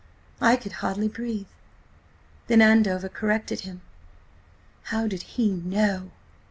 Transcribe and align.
I 0.41 0.55
could 0.55 0.71
hardly 0.81 1.07
breathe! 1.07 1.45
Then 2.47 2.59
Andover 2.59 3.07
corrected 3.07 3.59
him— 3.59 3.83
How 4.85 5.05
did 5.07 5.21
he 5.37 5.51
know? 5.51 6.09